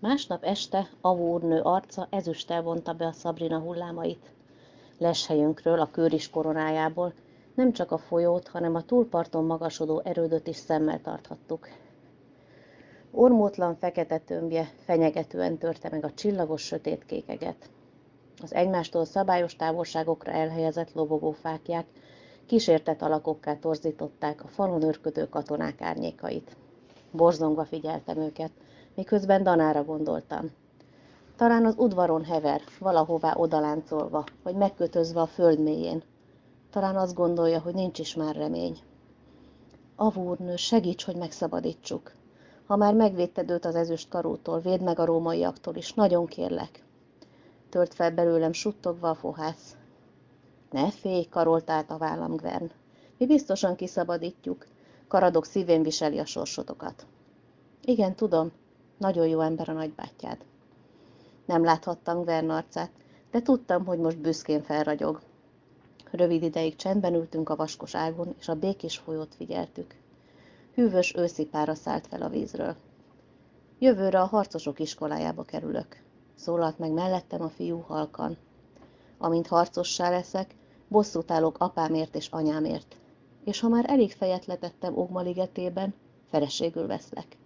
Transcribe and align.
Másnap 0.00 0.44
este 0.44 0.88
úrnő 1.02 1.60
arca 1.60 2.06
ezüsttel 2.10 2.62
vonta 2.62 2.92
be 2.92 3.06
a 3.06 3.12
Szabrina 3.12 3.58
hullámait. 3.58 4.30
Leshelyünkről, 4.98 5.80
a 5.80 5.90
kőris 5.90 6.30
koronájából 6.30 7.12
nem 7.54 7.72
csak 7.72 7.90
a 7.90 7.98
folyót, 7.98 8.48
hanem 8.48 8.74
a 8.74 8.82
túlparton 8.84 9.44
magasodó 9.44 10.00
erődöt 10.04 10.46
is 10.46 10.56
szemmel 10.56 11.00
tarthattuk. 11.00 11.68
Ormótlan 13.10 13.76
fekete 13.76 14.18
tömbje 14.18 14.72
fenyegetően 14.84 15.58
törte 15.58 15.88
meg 15.90 16.04
a 16.04 16.12
csillagos 16.14 16.62
sötét 16.62 17.04
kékeget. 17.06 17.70
Az 18.42 18.54
egymástól 18.54 19.04
szabályos 19.04 19.56
távolságokra 19.56 20.32
elhelyezett 20.32 20.92
lobogó 20.92 21.30
fákják 21.30 21.86
kísértett 22.46 23.02
alakokká 23.02 23.54
torzították 23.54 24.44
a 24.44 24.48
falon 24.48 24.82
őrködő 24.82 25.28
katonák 25.28 25.80
árnyékait. 25.80 26.56
Borzongva 27.10 27.64
figyeltem 27.64 28.18
őket, 28.18 28.50
miközben 28.98 29.42
Danára 29.42 29.84
gondoltam. 29.84 30.50
Talán 31.36 31.64
az 31.64 31.74
udvaron 31.76 32.24
hever, 32.24 32.60
valahová 32.78 33.34
odaláncolva, 33.34 34.24
vagy 34.42 34.54
megkötözve 34.54 35.20
a 35.20 35.26
föld 35.26 35.58
mélyén. 35.58 36.02
Talán 36.70 36.96
azt 36.96 37.14
gondolja, 37.14 37.60
hogy 37.60 37.74
nincs 37.74 37.98
is 37.98 38.14
már 38.14 38.34
remény. 38.34 38.78
Avúrnő, 39.96 40.56
segíts, 40.56 41.04
hogy 41.04 41.16
megszabadítsuk. 41.16 42.12
Ha 42.66 42.76
már 42.76 42.94
megvédted 42.94 43.50
őt 43.50 43.64
az 43.64 43.74
ezüst 43.74 44.08
karótól, 44.08 44.60
védd 44.60 44.82
meg 44.82 44.98
a 44.98 45.04
rómaiaktól 45.04 45.74
is, 45.76 45.94
nagyon 45.94 46.26
kérlek. 46.26 46.84
Tört 47.68 47.94
fel 47.94 48.10
belőlem 48.10 48.52
suttogva 48.52 49.10
a 49.10 49.14
fohász. 49.14 49.76
Ne 50.70 50.90
félj, 50.90 51.24
karolt 51.24 51.70
át 51.70 51.90
a 51.90 51.98
vállam 51.98 52.36
Gvern. 52.36 52.70
Mi 53.18 53.26
biztosan 53.26 53.76
kiszabadítjuk. 53.76 54.66
Karadok 55.08 55.44
szívén 55.44 55.82
viseli 55.82 56.18
a 56.18 56.24
sorsotokat. 56.24 57.06
Igen, 57.84 58.14
tudom, 58.14 58.52
nagyon 58.98 59.26
jó 59.26 59.40
ember 59.40 59.68
a 59.68 59.72
nagybátyád. 59.72 60.38
Nem 61.44 61.64
láthattam 61.64 62.22
Gvern 62.22 62.50
arcát, 62.50 62.90
de 63.30 63.42
tudtam, 63.42 63.84
hogy 63.84 63.98
most 63.98 64.18
büszkén 64.18 64.62
felragyog. 64.62 65.20
Rövid 66.10 66.42
ideig 66.42 66.76
csendben 66.76 67.14
ültünk 67.14 67.48
a 67.48 67.56
vaskos 67.56 67.94
ágon, 67.94 68.34
és 68.38 68.48
a 68.48 68.54
békés 68.54 68.96
folyót 68.96 69.34
figyeltük. 69.34 69.94
Hűvös 70.74 71.14
őszi 71.16 71.44
pára 71.44 71.74
szállt 71.74 72.06
fel 72.06 72.22
a 72.22 72.28
vízről. 72.28 72.76
Jövőre 73.78 74.20
a 74.20 74.26
harcosok 74.26 74.80
iskolájába 74.80 75.42
kerülök. 75.42 76.02
Szólalt 76.34 76.78
meg 76.78 76.92
mellettem 76.92 77.42
a 77.42 77.48
fiú 77.48 77.78
halkan. 77.78 78.36
Amint 79.18 79.46
harcossá 79.46 80.10
leszek, 80.10 80.54
bosszút 80.88 81.30
állok 81.30 81.58
apámért 81.58 82.14
és 82.14 82.28
anyámért. 82.30 82.96
És 83.44 83.60
ha 83.60 83.68
már 83.68 83.84
elég 83.88 84.12
fejet 84.12 84.46
letettem 84.46 84.98
Ogmaligetében, 84.98 85.94
feleségül 86.30 86.86
veszlek. 86.86 87.36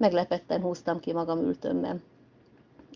Meglepetten 0.00 0.60
húztam 0.60 1.00
ki 1.00 1.12
magam 1.12 1.38
ültömben. 1.38 2.02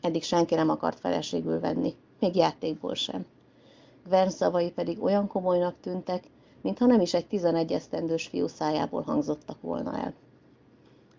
Eddig 0.01 0.23
senki 0.23 0.55
nem 0.55 0.69
akart 0.69 1.01
feleségül 1.01 1.61
venni, 1.61 1.95
még 2.21 2.37
játékból 2.37 2.95
sem. 2.95 3.27
Gvern 4.05 4.29
szavai 4.29 4.71
pedig 4.71 5.03
olyan 5.03 5.27
komolynak 5.27 5.81
tűntek, 5.81 6.25
mintha 6.61 6.87
nem 6.87 7.01
is 7.01 7.15
egy 7.15 7.27
tizenegy 7.27 7.73
esztendős 7.73 8.27
fiú 8.27 8.47
szájából 8.47 9.03
hangzottak 9.03 9.61
volna 9.61 9.99
el. 9.99 10.15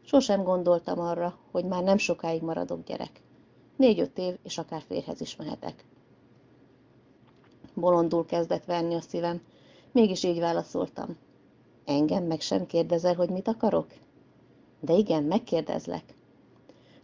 Sosem 0.05 0.43
gondoltam 0.43 0.99
arra, 0.99 1.37
hogy 1.51 1.65
már 1.65 1.83
nem 1.83 1.97
sokáig 1.97 2.41
maradok 2.41 2.83
gyerek. 2.83 3.21
Négy-öt 3.75 4.17
év, 4.17 4.37
és 4.43 4.57
akár 4.57 4.81
férhez 4.87 5.21
is 5.21 5.35
mehetek. 5.35 5.85
Bolondul 7.73 8.25
kezdett 8.25 8.65
verni 8.65 8.95
a 8.95 9.01
szívem, 9.01 9.41
mégis 9.91 10.23
így 10.23 10.39
válaszoltam. 10.39 11.17
Engem 11.85 12.23
meg 12.23 12.41
sem 12.41 12.65
kérdezel, 12.65 13.15
hogy 13.15 13.29
mit 13.29 13.47
akarok? 13.47 13.87
De 14.85 14.93
igen, 14.93 15.23
megkérdezlek. 15.23 16.03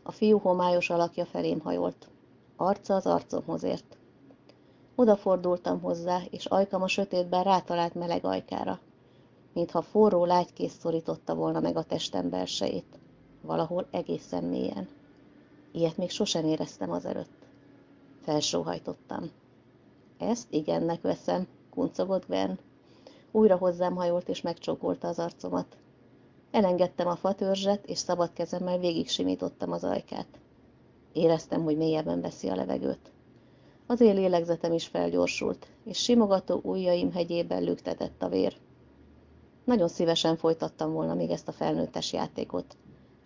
A 0.04 0.12
fiú 0.12 0.38
homályos 0.38 0.90
alakja 0.90 1.26
felém 1.26 1.60
hajolt. 1.60 2.08
Arca 2.56 2.96
az 2.96 3.06
arcomhoz 3.06 3.64
ért. 3.64 3.98
Odafordultam 4.96 5.82
hozzá, 5.82 6.22
és 6.30 6.46
ajkam 6.46 6.82
a 6.82 6.88
sötétben 6.88 7.44
rátalált 7.44 7.94
meleg 7.94 8.26
ajkára, 8.26 8.80
mintha 9.54 9.82
forró 9.82 10.26
lágykész 10.26 10.78
szorította 10.80 11.36
volna 11.36 11.60
meg 11.60 11.76
a 11.76 11.84
testem 11.84 12.30
belsejét, 12.30 13.00
valahol 13.42 13.88
egészen 13.92 14.44
mélyen. 14.44 14.88
Ilyet 15.72 15.98
még 15.98 16.10
sosem 16.10 16.46
éreztem 16.46 16.92
azelőtt. 16.92 17.46
Felsóhajtottam. 18.22 19.32
Ezt 20.18 20.48
igennek 20.54 21.02
veszem, 21.02 21.48
kuncogott 21.70 22.26
Gwen. 22.28 22.60
Újra 23.32 23.58
hozzám 23.58 23.96
hajolt 23.96 24.30
és 24.30 24.42
megcsókolta 24.42 25.08
az 25.08 25.20
arcomat. 25.20 25.78
Elengedtem 26.52 27.08
a 27.08 27.16
fatörzset, 27.16 27.86
és 27.86 27.98
szabad 27.98 28.34
kezemmel 28.34 28.78
végig 28.78 29.10
simítottam 29.10 29.72
az 29.72 29.84
ajkát. 29.84 30.28
Éreztem, 31.14 31.64
hogy 31.64 31.78
mélyebben 31.78 32.22
veszi 32.22 32.48
a 32.48 32.56
levegőt. 32.56 33.12
Az 33.88 34.02
én 34.02 34.16
lélegzetem 34.16 34.74
is 34.74 34.88
felgyorsult, 34.88 35.68
és 35.84 35.98
simogató 35.98 36.60
ujjaim 36.64 37.12
hegyében 37.12 37.64
lüktetett 37.64 38.24
a 38.24 38.30
vér. 38.30 38.58
Nagyon 39.64 39.88
szívesen 39.88 40.38
folytattam 40.38 40.94
volna 40.94 41.14
még 41.14 41.30
ezt 41.30 41.48
a 41.48 41.52
felnőttes 41.52 42.14
játékot, 42.14 42.78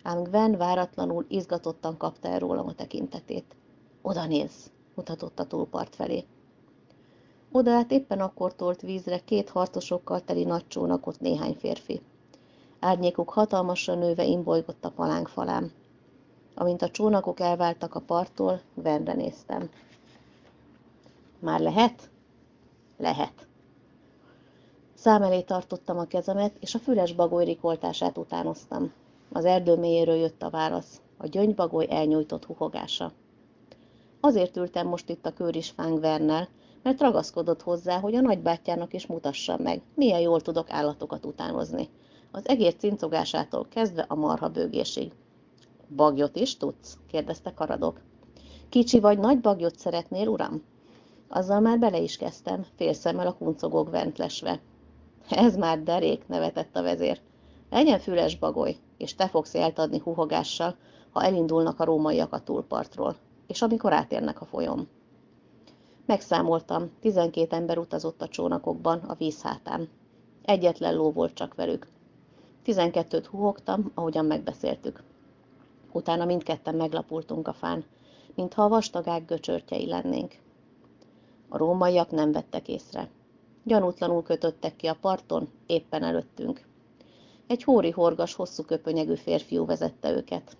ám 0.02 0.22
Gwen 0.22 0.56
váratlanul 0.56 1.26
izgatottan 1.28 1.96
kapta 1.96 2.28
el 2.28 2.38
rólam 2.38 2.66
a 2.66 2.74
tekintetét. 2.74 3.56
Oda 4.02 4.26
néz, 4.26 4.70
mutatott 4.94 5.38
a 5.38 5.46
túlpart 5.46 5.94
felé. 5.94 6.24
Oda 7.52 7.70
át 7.70 7.90
éppen 7.90 8.20
akkor 8.20 8.54
tolt 8.54 8.80
vízre 8.80 9.18
két 9.18 9.48
harcosokkal 9.48 10.20
teli 10.20 10.44
nagy 10.44 10.66
csónakot 10.68 11.20
néhány 11.20 11.54
férfi. 11.54 12.00
Árnyékuk 12.80 13.30
hatalmasra 13.30 13.94
nőve 13.94 14.24
imbolygott 14.24 14.84
a 14.84 14.90
palánk 14.90 15.28
falán. 15.28 15.72
Amint 16.54 16.82
a 16.82 16.90
csónakok 16.90 17.40
elváltak 17.40 17.94
a 17.94 18.00
parttól, 18.00 18.60
Gwenre 18.74 19.12
néztem. 19.12 19.70
Már 21.38 21.60
lehet? 21.60 22.10
Lehet. 22.96 23.46
Szám 24.94 25.22
elé 25.22 25.40
tartottam 25.40 25.98
a 25.98 26.04
kezemet, 26.04 26.56
és 26.60 26.74
a 26.74 26.78
füles 26.78 27.12
bagoly 27.12 27.44
rikoltását 27.44 28.18
utánoztam. 28.18 28.92
Az 29.32 29.44
erdő 29.44 29.76
mélyéről 29.76 30.16
jött 30.16 30.42
a 30.42 30.50
válasz, 30.50 31.00
a 31.16 31.26
gyöngybagoly 31.26 31.86
elnyújtott 31.90 32.44
huhogása. 32.44 33.12
Azért 34.20 34.56
ültem 34.56 34.86
most 34.86 35.08
itt 35.08 35.26
a 35.26 35.32
kőris 35.32 35.74
Vernel, 35.76 36.48
mert 36.82 37.00
ragaszkodott 37.00 37.62
hozzá, 37.62 37.98
hogy 37.98 38.14
a 38.14 38.20
nagybátyjának 38.20 38.92
is 38.92 39.06
mutassam 39.06 39.62
meg, 39.62 39.82
milyen 39.94 40.20
jól 40.20 40.40
tudok 40.40 40.70
állatokat 40.70 41.26
utánozni. 41.26 41.88
Az 42.30 42.48
egér 42.48 42.76
cincogásától 42.76 43.66
kezdve 43.68 44.04
a 44.08 44.14
marha 44.14 44.48
bőgésig. 44.48 45.12
Bagyot 45.96 46.36
is 46.36 46.56
tudsz? 46.56 46.98
kérdezte 47.06 47.54
Karadok. 47.54 48.00
Kicsi 48.68 49.00
vagy 49.00 49.18
nagy 49.18 49.40
bagyot 49.40 49.78
szeretnél, 49.78 50.28
uram? 50.28 50.62
Azzal 51.28 51.60
már 51.60 51.78
bele 51.78 51.98
is 51.98 52.16
kezdtem, 52.16 52.66
félszemmel 52.76 53.26
a 53.26 53.36
kuncogók 53.36 53.90
ventlesve. 53.90 54.60
Ez 55.30 55.56
már 55.56 55.82
derék, 55.82 56.26
nevetett 56.28 56.76
a 56.76 56.82
vezér. 56.82 57.20
Legyen 57.70 57.98
füles 57.98 58.38
bagoly, 58.38 58.76
és 58.96 59.14
te 59.14 59.28
fogsz 59.28 59.54
jelt 59.54 59.78
adni 59.78 59.98
huhogással, 59.98 60.76
ha 61.10 61.22
elindulnak 61.22 61.80
a 61.80 61.84
rómaiak 61.84 62.32
a 62.32 62.42
túlpartról, 62.42 63.16
és 63.46 63.62
amikor 63.62 63.92
átérnek 63.92 64.40
a 64.40 64.44
folyom. 64.44 64.88
Megszámoltam, 66.06 66.90
tizenkét 67.00 67.52
ember 67.52 67.78
utazott 67.78 68.22
a 68.22 68.28
csónakokban, 68.28 68.98
a 68.98 69.14
víz 69.14 69.42
hátán. 69.42 69.88
Egyetlen 70.42 70.94
ló 70.94 71.12
volt 71.12 71.34
csak 71.34 71.54
velük. 71.54 71.86
Tizenkettőt 72.66 73.26
huhogtam, 73.26 73.90
ahogyan 73.94 74.24
megbeszéltük. 74.24 75.02
Utána 75.92 76.24
mindketten 76.24 76.74
meglapultunk 76.74 77.48
a 77.48 77.52
fán, 77.52 77.84
mintha 78.34 78.62
a 78.62 78.68
vastagág 78.68 79.24
göcsörtjei 79.24 79.86
lennénk. 79.86 80.34
A 81.48 81.56
rómaiak 81.56 82.10
nem 82.10 82.32
vettek 82.32 82.68
észre. 82.68 83.08
Gyanútlanul 83.64 84.22
kötöttek 84.22 84.76
ki 84.76 84.86
a 84.86 84.96
parton, 85.00 85.48
éppen 85.66 86.02
előttünk. 86.02 86.66
Egy 87.46 87.62
hóri 87.62 87.90
horgas, 87.90 88.34
hosszú 88.34 88.62
köpönyegű 88.62 89.14
férfiú 89.14 89.66
vezette 89.66 90.10
őket. 90.10 90.56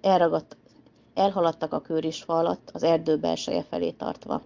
Elragadt, 0.00 0.56
elhaladtak 1.14 1.72
a 1.72 1.80
kőrisfa 1.80 2.38
alatt, 2.38 2.70
az 2.72 2.82
erdő 2.82 3.18
belseje 3.18 3.62
felé 3.62 3.90
tartva. 3.90 4.42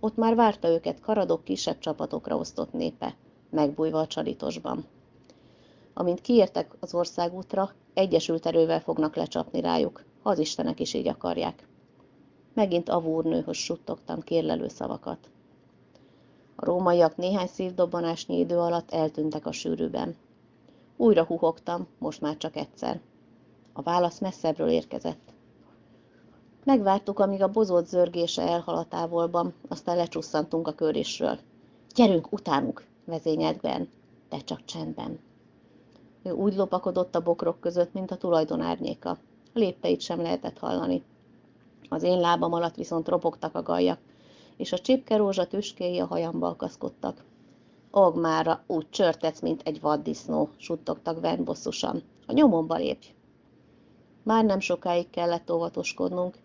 Ott 0.00 0.16
már 0.16 0.34
várta 0.34 0.68
őket 0.68 1.00
karadok 1.00 1.44
kisebb 1.44 1.78
csapatokra 1.78 2.36
osztott 2.36 2.72
népe, 2.72 3.14
megbújva 3.50 3.98
a 3.98 4.06
csalitosban. 4.06 4.84
Amint 5.98 6.20
kiértek 6.20 6.74
az 6.80 6.94
országútra, 6.94 7.72
egyesült 7.94 8.46
erővel 8.46 8.80
fognak 8.80 9.16
lecsapni 9.16 9.60
rájuk, 9.60 10.04
ha 10.22 10.30
az 10.30 10.38
istenek 10.38 10.80
is 10.80 10.94
így 10.94 11.08
akarják. 11.08 11.66
Megint 12.54 12.88
avúrnőhöz 12.88 13.56
suttogtam 13.56 14.20
kérlelő 14.20 14.68
szavakat. 14.68 15.30
A 16.56 16.64
rómaiak 16.64 17.16
néhány 17.16 17.46
szívdobbanásnyi 17.46 18.38
idő 18.38 18.58
alatt 18.58 18.90
eltűntek 18.90 19.46
a 19.46 19.52
sűrűben. 19.52 20.16
Újra 20.96 21.24
huhogtam, 21.24 21.86
most 21.98 22.20
már 22.20 22.36
csak 22.36 22.56
egyszer. 22.56 23.00
A 23.72 23.82
válasz 23.82 24.18
messzebbről 24.18 24.68
érkezett. 24.68 25.32
Megvártuk, 26.64 27.18
amíg 27.18 27.42
a 27.42 27.50
bozott 27.50 27.86
zörgése 27.86 28.42
elhaladt 28.42 28.88
távolban, 28.88 29.54
aztán 29.68 29.96
lecsusszantunk 29.96 30.68
a 30.68 30.72
körésről. 30.74 31.38
Gyerünk, 31.94 32.32
utánuk, 32.32 32.84
vezényelt 33.04 33.60
de 34.28 34.38
csak 34.44 34.64
csendben. 34.64 35.26
Úgy 36.22 36.54
lopakodott 36.54 37.14
a 37.14 37.22
bokrok 37.22 37.60
között, 37.60 37.92
mint 37.92 38.10
a 38.10 38.16
tulajdon 38.16 38.60
árnyéka. 38.60 39.18
Lépteit 39.52 40.00
sem 40.00 40.20
lehetett 40.20 40.58
hallani. 40.58 41.02
Az 41.88 42.02
én 42.02 42.20
lábam 42.20 42.52
alatt 42.52 42.74
viszont 42.74 43.08
ropogtak 43.08 43.54
a 43.54 43.62
gajak, 43.62 43.98
és 44.56 44.72
a 44.72 44.78
csipkerózsa 44.78 45.46
tüskéi 45.46 45.98
a 45.98 46.06
hajamba 46.06 46.48
akaszkodtak. 46.48 47.24
Ogmára, 47.90 48.62
úgy 48.66 48.90
csörtetsz, 48.90 49.40
mint 49.40 49.62
egy 49.64 49.80
vaddisznó, 49.80 50.48
suttogtak 50.56 51.20
Ven 51.20 51.44
bosszusan. 51.44 52.02
A 52.26 52.32
nyomomba 52.32 52.74
lépj! 52.74 53.06
Már 54.22 54.44
nem 54.44 54.60
sokáig 54.60 55.10
kellett 55.10 55.50
óvatoskodnunk. 55.50 56.38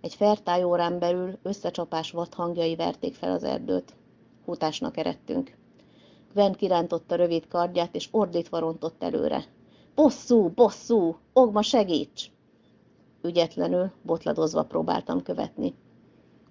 Egy 0.00 0.14
fertály 0.14 0.64
órán 0.64 0.98
belül 0.98 1.38
összecsapás 1.42 2.10
vad 2.10 2.34
hangjai 2.34 2.76
verték 2.76 3.14
fel 3.14 3.32
az 3.32 3.44
erdőt. 3.44 3.94
Hutásnak 4.44 4.96
eredtünk. 4.96 5.56
Gwen 6.32 6.52
kirántotta 6.52 7.14
rövid 7.14 7.48
kardját, 7.48 7.94
és 7.94 8.08
ordítva 8.10 8.58
rontott 8.58 9.02
előre. 9.02 9.44
Bosszú, 9.94 10.48
bosszú, 10.48 11.16
Ogma 11.32 11.62
segíts! 11.62 12.30
Ügyetlenül, 13.22 13.90
botladozva 14.02 14.64
próbáltam 14.64 15.22
követni. 15.22 15.74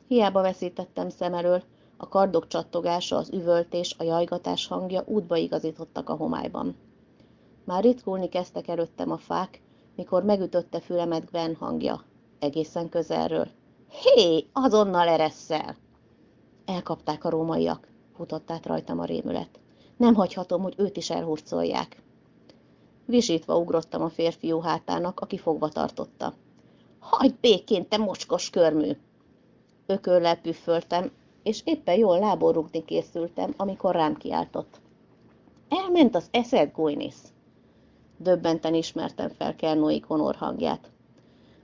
Hiába 0.08 0.42
veszítettem 0.42 1.10
szem 1.10 1.34
elől, 1.34 1.64
a 1.98 2.08
kardok 2.08 2.48
csattogása, 2.48 3.18
az 3.18 3.30
üvöltés, 3.30 3.96
a 3.98 4.04
jajgatás 4.04 4.68
hangja 4.68 5.04
útba 5.06 5.36
igazítottak 5.36 6.10
a 6.10 6.16
homályban. 6.16 6.76
Már 7.64 7.84
ritkulni 7.84 8.30
kezdtek 8.30 8.68
előttem 8.68 9.12
a 9.12 9.18
fák, 9.18 9.62
mikor 9.96 10.24
megütötte 10.24 10.80
fülemet 10.80 11.30
Gwen 11.32 11.56
hangja, 11.56 12.04
egészen 12.40 12.90
közelről. 12.90 13.48
Hé, 13.90 14.46
azonnal 14.54 15.08
eresszel! 15.08 15.76
Elkapták 16.66 17.24
a 17.24 17.30
rómaiak, 17.30 17.88
futott 18.16 18.52
át 18.52 18.66
rajtam 18.66 19.00
a 19.00 19.06
rémület. 19.06 19.61
Nem 20.02 20.14
hagyhatom, 20.14 20.62
hogy 20.62 20.74
őt 20.78 20.98
is 20.98 21.10
elhurcolják. 21.10 22.02
Visítva 23.06 23.58
ugrottam 23.58 24.02
a 24.02 24.10
férfiú 24.10 24.60
hátának, 24.60 25.20
aki 25.20 25.38
fogva 25.38 25.70
tartotta. 25.70 26.34
Hagyd 27.00 27.36
békén, 27.42 27.88
te 27.88 27.98
mocskos 27.98 28.50
körmű! 28.50 28.92
Ököllel 29.86 30.36
püfföltem, 30.36 31.12
és 31.44 31.62
éppen 31.66 31.98
jól 31.98 32.20
lából 32.20 32.52
rúgni 32.52 32.86
készültem, 32.86 33.54
amikor 33.58 33.96
rám 33.96 34.18
kiáltott. 34.18 34.80
Elment 35.70 36.16
az 36.16 36.28
eszed, 36.32 36.72
Goynisz! 36.76 37.32
Döbbenten 38.18 38.74
ismertem 38.74 39.30
fel 39.30 39.56
Kernói 39.56 40.00
Konor 40.00 40.36
hangját. 40.36 40.92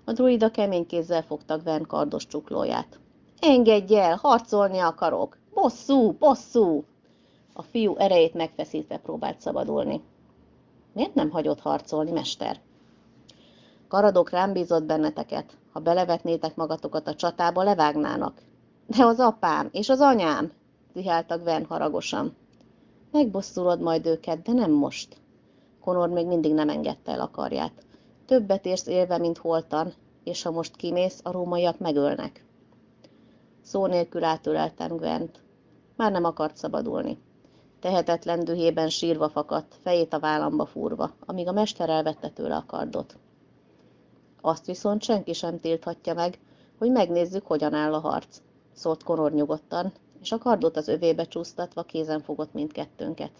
A 0.05 0.11
druida 0.11 0.51
kemény 0.51 0.85
kézzel 0.85 1.21
fogta 1.21 1.57
Gwen 1.57 1.85
kardos 1.87 2.27
csuklóját. 2.27 2.99
Engedj 3.39 3.95
el, 3.95 4.15
harcolni 4.15 4.79
akarok! 4.79 5.37
Bosszú, 5.53 6.11
bosszú! 6.11 6.83
A 7.59 7.61
fiú 7.61 7.95
erejét 7.95 8.33
megfeszítve 8.33 8.97
próbált 8.97 9.39
szabadulni. 9.39 10.01
Miért 10.93 11.13
nem 11.13 11.29
hagyott 11.29 11.59
harcolni, 11.59 12.11
mester? 12.11 12.59
Karadok 13.87 14.29
rám 14.29 14.53
bízott 14.53 14.83
benneteket. 14.83 15.57
Ha 15.71 15.79
belevetnétek 15.79 16.55
magatokat 16.55 17.07
a 17.07 17.15
csatába, 17.15 17.63
levágnának. 17.63 18.41
De 18.87 19.05
az 19.05 19.19
apám 19.19 19.69
és 19.71 19.89
az 19.89 19.99
anyám, 19.99 20.51
ziháltak 20.93 21.41
Gwen 21.41 21.65
haragosan. 21.65 22.35
Megbosszulod 23.11 23.81
majd 23.81 24.05
őket, 24.05 24.41
de 24.41 24.53
nem 24.53 24.71
most. 24.71 25.17
Konor 25.81 26.09
még 26.09 26.27
mindig 26.27 26.53
nem 26.53 26.69
engedte 26.69 27.11
el 27.11 27.21
a 27.21 27.31
karját. 27.31 27.85
Többet 28.25 28.65
érsz 28.65 28.87
élve, 28.87 29.17
mint 29.17 29.37
holtan, 29.37 29.93
és 30.23 30.43
ha 30.43 30.51
most 30.51 30.75
kimész, 30.75 31.19
a 31.23 31.31
rómaiak 31.31 31.79
megölnek. 31.79 32.45
Szó 33.61 33.85
nélkül 33.85 34.23
átöleltem 34.23 34.95
Gwent. 34.95 35.39
Már 35.95 36.11
nem 36.11 36.23
akart 36.23 36.55
szabadulni. 36.55 37.17
Tehetetlen 37.87 38.43
dühében 38.43 38.89
sírva 38.89 39.29
fakadt, 39.29 39.75
fejét 39.81 40.13
a 40.13 40.19
vállamba 40.19 40.65
fúrva, 40.65 41.11
amíg 41.25 41.47
a 41.47 41.51
mester 41.51 41.89
elvette 41.89 42.29
tőle 42.29 42.55
a 42.55 42.63
kardot. 42.67 43.17
Azt 44.41 44.65
viszont 44.65 45.03
senki 45.03 45.33
sem 45.33 45.59
tilthatja 45.59 46.13
meg, 46.13 46.39
hogy 46.77 46.91
megnézzük, 46.91 47.45
hogyan 47.45 47.73
áll 47.73 47.93
a 47.93 47.99
harc, 47.99 48.41
szólt 48.73 49.03
Konor 49.03 49.31
nyugodtan, 49.31 49.93
és 50.21 50.31
a 50.31 50.37
kardot 50.37 50.77
az 50.77 50.87
övébe 50.87 51.25
csúsztatva 51.25 51.83
kézen 51.83 52.21
fogott 52.21 52.53
mindkettőnket. 52.53 53.31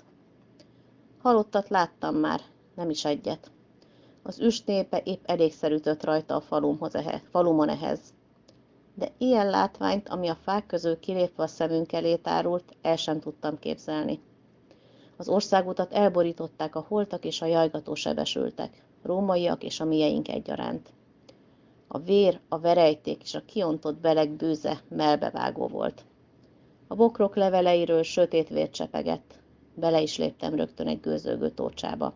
Halottat 1.22 1.70
láttam 1.70 2.16
már, 2.16 2.42
nem 2.76 2.90
is 2.90 3.06
egyet. 3.06 3.52
Az 4.24 4.40
üstnépe 4.40 5.02
épp 5.04 5.22
elégszer 5.26 5.72
ütött 5.72 6.04
rajta 6.04 6.36
a 6.36 6.42
falumhoz 6.42 6.96
ehe, 6.96 7.22
falumon 7.32 7.70
ehhez. 7.70 8.00
De 8.94 9.12
ilyen 9.18 9.50
látványt, 9.50 10.10
ami 10.10 10.28
a 10.28 10.38
fák 10.44 10.66
közül 10.66 11.00
kilépve 11.00 11.44
a 11.44 11.48
szemünk 11.48 11.94
elé 11.94 12.16
tárult, 12.16 12.76
el 12.82 12.96
sem 12.96 13.20
tudtam 13.20 13.60
képzelni. 13.60 14.20
Az 15.18 15.30
országutat 15.30 15.94
elborították 15.94 16.76
a 16.76 16.86
holtak 16.88 17.26
és 17.26 17.42
a 17.42 17.46
jajgató 17.46 17.96
sebesültek, 17.96 18.84
rómaiak 19.04 19.64
és 19.64 19.80
a 19.80 19.86
mieink 19.86 20.28
egyaránt. 20.28 20.94
A 21.88 22.00
vér, 22.00 22.40
a 22.50 22.60
verejték 22.60 23.24
és 23.24 23.34
a 23.36 23.46
kiontott 23.46 23.98
beleg 23.98 24.30
bőze 24.30 24.82
melbevágó 24.88 25.68
volt. 25.68 26.06
A 26.88 26.96
bokrok 26.96 27.36
leveleiről 27.36 28.04
sötét 28.04 28.50
vér 28.50 28.70
csepegett, 28.70 29.40
bele 29.74 30.02
is 30.02 30.18
léptem 30.18 30.56
rögtön 30.56 30.88
egy 30.88 31.00
gőzölgő 31.00 31.50
tócsába. 31.50 32.14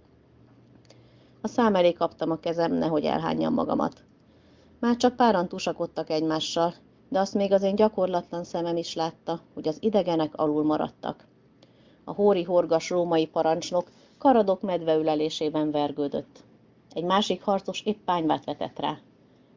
A 1.42 1.48
szám 1.48 1.75
elé 1.75 1.94
kaptam 1.94 2.31
a 2.31 2.39
kezem, 2.39 2.74
nehogy 2.74 3.06
elhányjam 3.06 3.53
magamat. 3.53 4.03
Már 4.80 4.98
csak 4.98 5.15
páran 5.15 5.48
tusakodtak 5.48 6.09
egymással, 6.09 6.74
de 7.09 7.19
azt 7.19 7.33
még 7.33 7.51
az 7.51 7.62
én 7.62 7.75
gyakorlatlan 7.75 8.44
szemem 8.44 8.77
is 8.77 8.95
látta, 8.95 9.39
hogy 9.53 9.68
az 9.68 9.77
idegenek 9.80 10.36
alul 10.36 10.63
maradtak. 10.63 11.25
A 12.03 12.13
hóri 12.13 12.44
horgas 12.44 12.89
római 12.89 13.25
parancsnok 13.27 13.92
karadok 14.18 14.62
medveülelésében 14.62 15.71
vergődött. 15.71 16.44
Egy 16.94 17.03
másik 17.03 17.42
harcos 17.42 17.81
épp 17.81 17.98
pányvát 18.06 18.45
vetett 18.45 18.80
rá. 18.80 18.98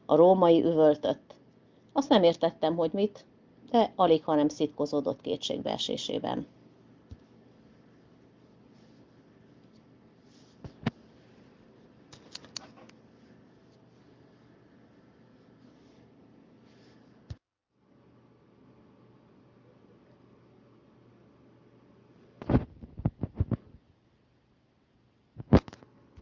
A 0.06 0.16
római 0.16 0.62
üvöltött. 0.62 1.34
Azt 1.92 2.08
nem 2.08 2.22
értettem, 2.22 2.76
hogy 2.76 2.90
mit, 2.92 3.24
de 3.70 3.92
alig, 3.96 4.24
ha 4.24 4.34
nem 4.34 4.48
szitkozódott 4.48 5.20
kétségbeesésében. 5.20 6.46